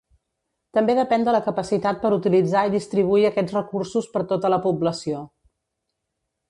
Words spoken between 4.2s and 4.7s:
tota la